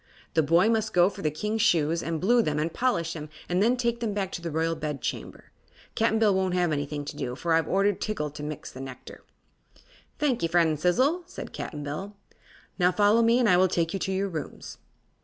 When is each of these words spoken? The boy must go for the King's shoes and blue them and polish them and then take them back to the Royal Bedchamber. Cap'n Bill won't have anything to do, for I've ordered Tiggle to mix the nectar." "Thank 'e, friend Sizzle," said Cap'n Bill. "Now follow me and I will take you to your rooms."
The 0.33 0.41
boy 0.41 0.67
must 0.67 0.93
go 0.95 1.11
for 1.11 1.21
the 1.21 1.29
King's 1.29 1.61
shoes 1.61 2.01
and 2.01 2.19
blue 2.19 2.41
them 2.41 2.57
and 2.57 2.73
polish 2.73 3.13
them 3.13 3.29
and 3.47 3.61
then 3.61 3.77
take 3.77 3.99
them 3.99 4.15
back 4.15 4.31
to 4.31 4.41
the 4.41 4.49
Royal 4.49 4.75
Bedchamber. 4.75 5.51
Cap'n 5.93 6.17
Bill 6.17 6.33
won't 6.33 6.55
have 6.55 6.71
anything 6.71 7.05
to 7.05 7.15
do, 7.15 7.35
for 7.35 7.53
I've 7.53 7.67
ordered 7.67 8.01
Tiggle 8.01 8.33
to 8.33 8.41
mix 8.41 8.71
the 8.71 8.81
nectar." 8.81 9.23
"Thank 10.17 10.41
'e, 10.41 10.47
friend 10.47 10.79
Sizzle," 10.79 11.21
said 11.27 11.53
Cap'n 11.53 11.83
Bill. 11.83 12.15
"Now 12.79 12.91
follow 12.91 13.21
me 13.21 13.37
and 13.37 13.47
I 13.47 13.57
will 13.57 13.67
take 13.67 13.93
you 13.93 13.99
to 13.99 14.11
your 14.11 14.27
rooms." 14.29 14.79